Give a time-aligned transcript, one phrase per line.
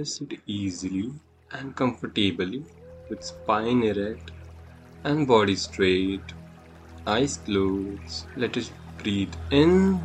[0.00, 1.12] Sit easily
[1.50, 2.64] and comfortably
[3.10, 4.30] with spine erect
[5.04, 6.32] and body straight,
[7.06, 8.24] eyes closed.
[8.34, 10.00] Let us breathe in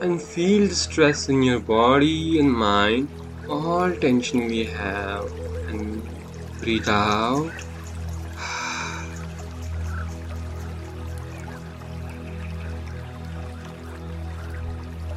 [0.00, 3.08] and feel the stress in your body and mind,
[3.48, 5.30] all tension we have,
[5.68, 6.02] and
[6.60, 7.52] breathe out.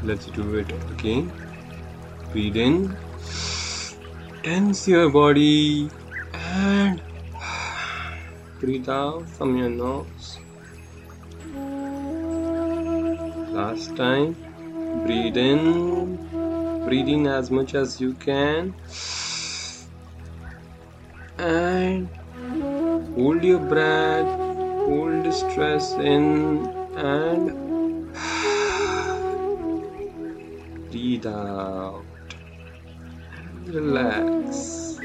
[0.04, 1.46] Let's do it again.
[2.32, 2.98] Breathe in,
[4.44, 5.90] tense your body,
[6.34, 7.02] and
[8.59, 10.40] breathe out from your nose.
[13.59, 14.36] Last time,
[15.05, 16.17] breathe in,
[16.86, 18.75] breathe in as much as you can,
[21.38, 22.09] and
[23.16, 24.28] hold your breath,
[24.86, 26.67] hold the stress in,
[26.98, 28.14] and
[30.91, 32.16] breathe out.
[33.67, 34.98] Relax.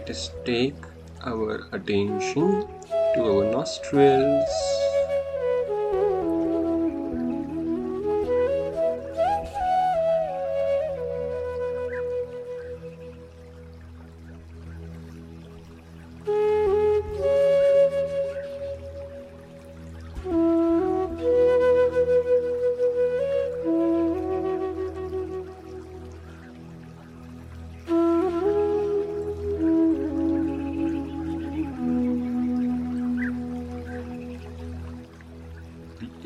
[0.02, 0.74] Let us take
[1.22, 2.66] our attention
[3.14, 4.91] to our nostrils.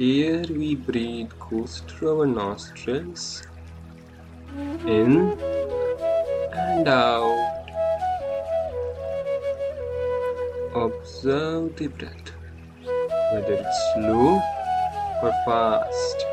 [0.07, 3.43] Air we breathe goes through our nostrils,
[4.87, 5.33] in
[6.53, 7.65] and out.
[10.77, 12.31] Observe the breath,
[13.33, 14.41] whether it's slow
[15.25, 16.25] or fast.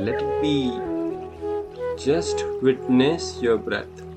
[0.00, 0.56] Let it be.
[2.04, 4.07] Just witness your breath.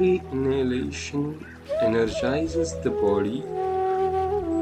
[0.00, 1.44] Every inhalation
[1.82, 3.42] energizes the body,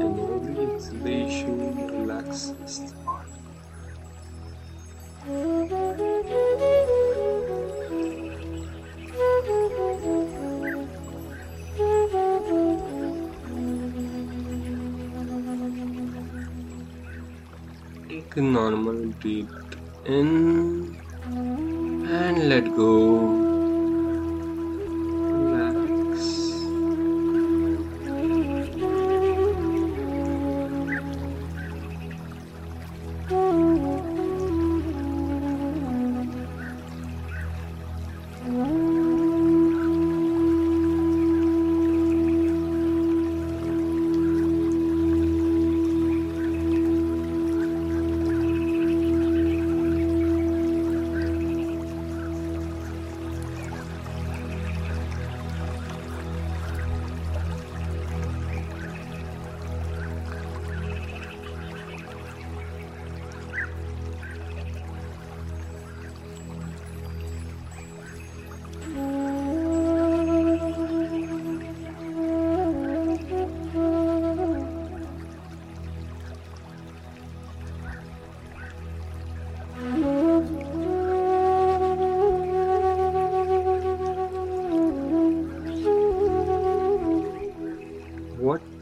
[0.03, 3.31] and every exhalation relaxes the body.
[18.09, 20.97] Take a normal breath in
[22.11, 23.48] and let go.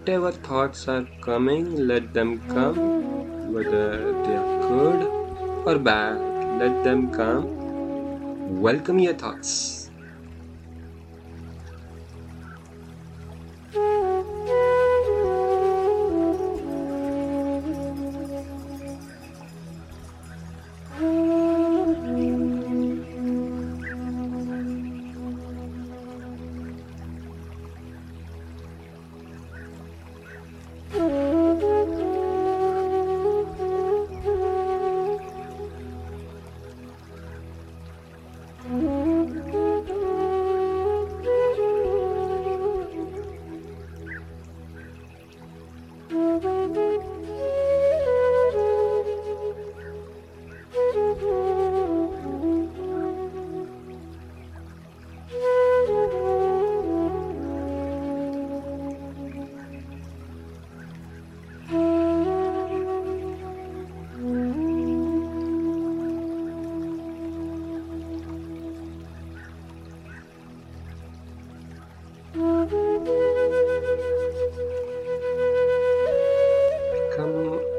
[0.07, 5.01] Whatever thoughts are coming, let them come, whether they are good
[5.65, 6.21] or bad,
[6.61, 8.61] let them come.
[8.61, 9.76] Welcome your thoughts.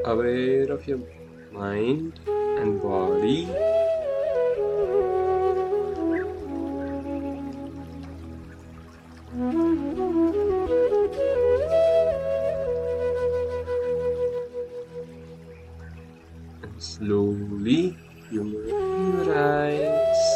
[0.09, 1.01] aware of your
[1.51, 3.47] mind and body.
[16.63, 17.95] And slowly
[18.31, 20.28] you move your eyes.